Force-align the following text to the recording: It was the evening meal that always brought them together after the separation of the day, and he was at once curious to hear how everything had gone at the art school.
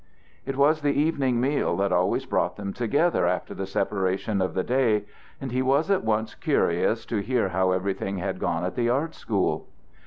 It 0.47 0.57
was 0.57 0.81
the 0.81 0.99
evening 0.99 1.39
meal 1.39 1.77
that 1.77 1.91
always 1.91 2.25
brought 2.25 2.55
them 2.55 2.73
together 2.73 3.27
after 3.27 3.53
the 3.53 3.67
separation 3.67 4.41
of 4.41 4.55
the 4.55 4.63
day, 4.63 5.03
and 5.39 5.51
he 5.51 5.61
was 5.61 5.91
at 5.91 6.03
once 6.03 6.33
curious 6.33 7.05
to 7.05 7.19
hear 7.19 7.49
how 7.49 7.69
everything 7.71 8.17
had 8.17 8.39
gone 8.39 8.65
at 8.65 8.73
the 8.73 8.89
art 8.89 9.13
school. 9.13 9.67